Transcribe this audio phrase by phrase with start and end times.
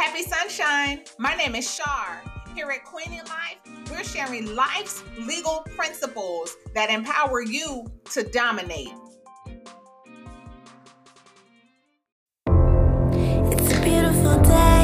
[0.00, 1.02] Happy sunshine.
[1.18, 2.22] My name is Shar.
[2.54, 3.58] Here at Queen in Life,
[3.90, 8.94] we're sharing life's legal principles that empower you to dominate.
[12.46, 14.79] It's a beautiful day,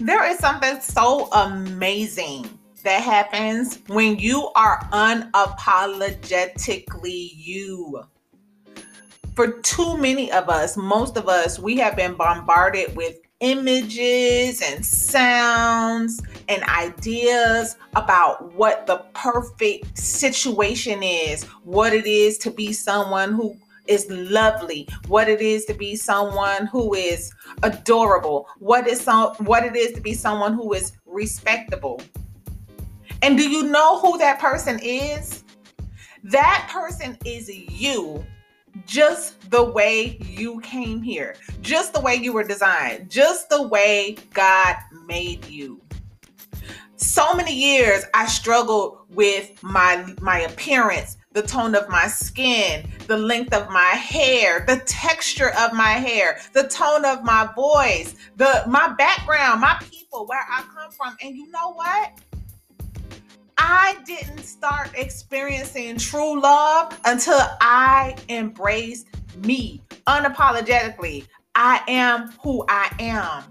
[0.00, 2.48] There is something so amazing
[2.84, 8.02] that happens when you are unapologetically you.
[9.34, 14.84] For too many of us, most of us, we have been bombarded with images and
[14.84, 23.32] sounds and ideas about what the perfect situation is, what it is to be someone
[23.32, 23.56] who
[23.88, 29.64] is lovely, what it is to be someone who is adorable, what is some what
[29.64, 32.00] it is to be someone who is respectable.
[33.22, 35.44] And do you know who that person is?
[36.24, 38.24] That person is you
[38.84, 44.16] just the way you came here, just the way you were designed, just the way
[44.34, 45.80] God made you.
[46.96, 53.18] So many years I struggled with my my appearance, the tone of my skin, the
[53.18, 58.64] length of my hair, the texture of my hair, the tone of my voice, the
[58.66, 61.14] my background, my people, where I come from.
[61.22, 62.18] And you know what?
[63.58, 69.08] I didn't start experiencing true love until I embraced
[69.44, 71.26] me unapologetically.
[71.54, 73.44] I am who I am.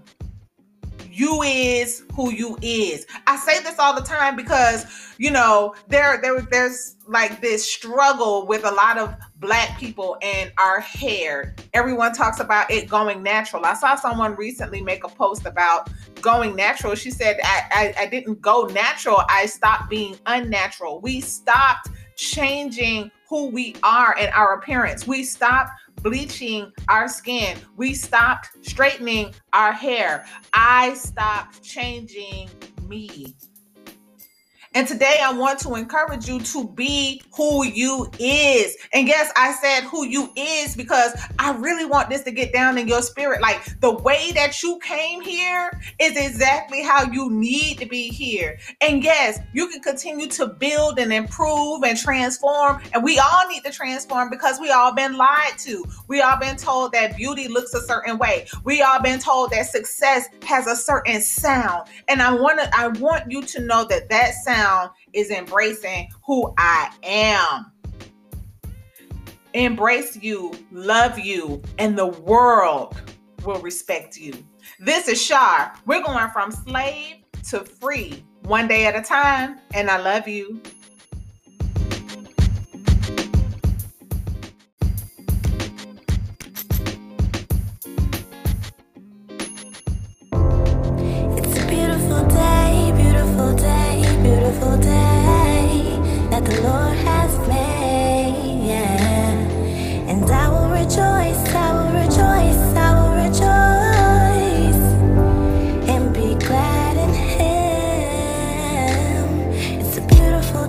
[1.16, 3.06] You is who you is.
[3.26, 4.84] I say this all the time because
[5.16, 10.52] you know there there there's like this struggle with a lot of black people and
[10.58, 11.54] our hair.
[11.72, 13.64] Everyone talks about it going natural.
[13.64, 15.88] I saw someone recently make a post about
[16.20, 16.94] going natural.
[16.94, 17.62] She said, I,
[17.98, 19.22] I, I didn't go natural.
[19.30, 21.00] I stopped being unnatural.
[21.00, 25.06] We stopped changing who we are and our appearance.
[25.06, 25.70] We stopped
[26.06, 27.58] bleaching our skin.
[27.76, 30.24] We stopped straightening our hair.
[30.52, 32.48] I stopped changing
[32.86, 33.34] me.
[34.76, 38.76] And today I want to encourage you to be who you is.
[38.92, 42.76] And yes, I said who you is because I really want this to get down
[42.76, 43.40] in your spirit.
[43.40, 48.58] Like the way that you came here is exactly how you need to be here.
[48.82, 52.82] And yes, you can continue to build and improve and transform.
[52.92, 55.86] And we all need to transform because we all been lied to.
[56.06, 58.46] We all been told that beauty looks a certain way.
[58.64, 61.88] We all been told that success has a certain sound.
[62.08, 64.65] And I want to I want you to know that that sound
[65.12, 67.72] is embracing who I am.
[69.54, 73.00] Embrace you, love you, and the world
[73.44, 74.34] will respect you.
[74.78, 75.72] This is Shar.
[75.86, 77.16] We're going from slave
[77.50, 80.60] to free, one day at a time, and I love you.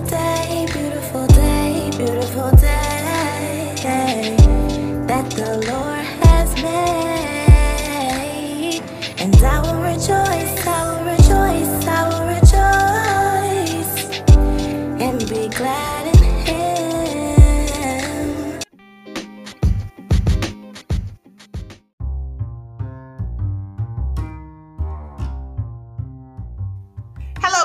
[0.06, 3.74] Day, beautiful day, beautiful day
[5.06, 7.58] that the Lord has made.
[9.18, 13.94] And I will rejoice, I will rejoice, I will rejoice
[15.00, 15.97] and be glad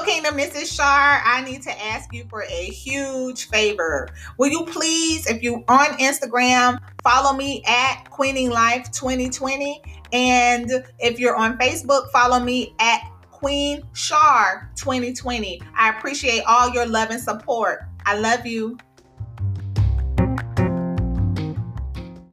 [0.04, 0.36] Hello, Kingdom.
[0.36, 1.22] This is Shar.
[1.24, 4.10] I need to ask you for a huge favor.
[4.38, 10.70] Will you please, if you on Instagram, follow me at Queening Life 2020, and
[11.00, 13.00] if you're on Facebook, follow me at
[13.32, 15.62] Queen Shar 2020.
[15.74, 17.86] I appreciate all your love and support.
[18.06, 18.78] I love you.